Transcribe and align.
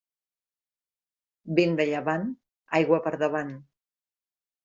Vent 1.59 1.75
de 1.81 1.85
llevant, 1.91 2.25
aigua 2.79 3.01
per 3.09 3.13
davant. 3.25 3.51